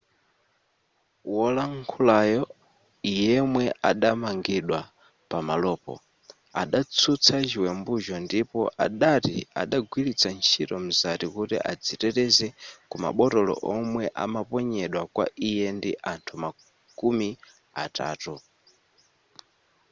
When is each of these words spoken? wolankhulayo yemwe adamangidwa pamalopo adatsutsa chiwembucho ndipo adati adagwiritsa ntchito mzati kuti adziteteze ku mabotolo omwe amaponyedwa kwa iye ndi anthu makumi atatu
wolankhulayo 1.35 2.43
yemwe 3.17 3.63
adamangidwa 3.89 4.79
pamalopo 5.29 5.93
adatsutsa 6.61 7.35
chiwembucho 7.49 8.15
ndipo 8.25 8.59
adati 8.85 9.37
adagwiritsa 9.61 10.29
ntchito 10.37 10.75
mzati 10.87 11.25
kuti 11.35 11.57
adziteteze 11.71 12.47
ku 12.89 12.95
mabotolo 13.03 13.53
omwe 13.75 14.03
amaponyedwa 14.23 15.01
kwa 15.15 15.25
iye 15.49 15.65
ndi 15.77 15.91
anthu 16.11 16.33
makumi 16.43 17.29
atatu 17.83 18.33